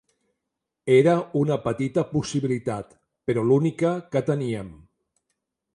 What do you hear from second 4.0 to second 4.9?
que teníem.